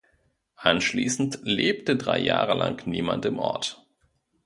[0.55, 3.85] Anschließend lebte drei Jahre lang niemand im Ort.